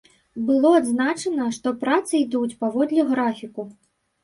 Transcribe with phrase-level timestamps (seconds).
[0.45, 3.71] Было адзначана, што працы ідуць паводле графіку.